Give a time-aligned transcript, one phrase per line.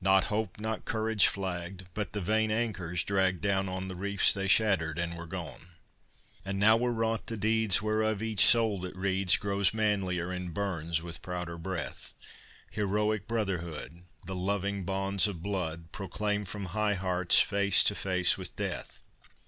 [0.00, 4.48] Not hope, not courage flagged; But the vain anchors dragged, Down on the reefs they
[4.48, 5.68] shattered, and were gone!
[6.44, 11.00] And now were wrought the deeds Whereof each soul that reads Grows manlier, and burns
[11.00, 12.12] with prouder breath,
[12.72, 18.56] Heroic brotherhood, The loving bonds of blood, Proclaimed from high hearts face to face with
[18.56, 19.00] death.